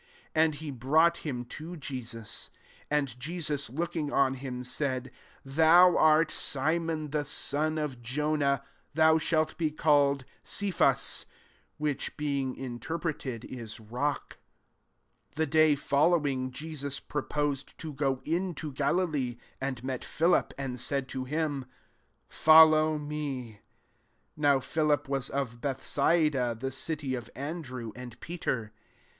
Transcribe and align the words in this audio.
* 0.01 0.19
42 0.33 0.39
And 0.41 0.55
he 0.55 0.71
brought 0.71 1.17
him 1.17 1.45
to 1.45 1.77
Jesus. 1.77 2.49
And 2.89 3.19
Jesus 3.19 3.69
look 3.69 3.95
* 3.95 3.95
ing 3.95 4.11
on 4.11 4.33
him, 4.33 4.63
said," 4.63 5.11
Thou 5.45 5.95
art 5.95 6.31
Simon, 6.31 7.11
the 7.11 7.23
son 7.23 7.77
of 7.77 8.01
Jonah: 8.01 8.63
thou 8.95 9.19
shalt 9.19 9.55
be 9.59 9.69
called 9.69 10.25
Cephas:" 10.43 11.27
(which 11.77 12.17
being 12.17 12.55
interpreted, 12.55 13.45
is, 13.45 13.79
Rock.)t 13.79 14.37
43 15.35 15.35
The 15.35 15.45
day 15.45 15.75
following, 15.75 16.49
Jesus 16.49 16.99
purposed 16.99 17.77
to 17.77 17.93
go 17.93 18.23
into 18.25 18.73
Galilee; 18.73 19.37
and 19.61 19.83
met 19.83 20.03
Philip, 20.03 20.51
and 20.57 20.79
said 20.79 21.07
to 21.09 21.25
him," 21.25 21.67
Follow 22.27 22.97
me." 22.97 23.47
44 24.33 24.33
(Now 24.37 24.59
Philip 24.59 25.07
was 25.07 25.29
of 25.29 25.61
Bethsaida, 25.61 26.57
the 26.59 26.71
city 26.71 27.13
of 27.13 27.29
Andrew 27.35 27.91
and 27.95 28.19
Peter.) 28.19 28.73